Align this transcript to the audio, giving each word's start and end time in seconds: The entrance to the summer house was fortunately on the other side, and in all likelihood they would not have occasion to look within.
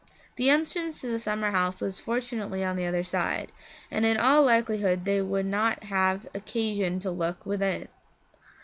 The 0.35 0.49
entrance 0.49 0.99
to 1.01 1.07
the 1.09 1.19
summer 1.19 1.51
house 1.51 1.79
was 1.79 1.99
fortunately 1.99 2.63
on 2.63 2.75
the 2.75 2.87
other 2.87 3.03
side, 3.03 3.51
and 3.91 4.03
in 4.03 4.17
all 4.17 4.41
likelihood 4.41 5.05
they 5.05 5.21
would 5.21 5.45
not 5.45 5.83
have 5.83 6.25
occasion 6.33 6.97
to 7.01 7.11
look 7.11 7.45
within. 7.45 7.87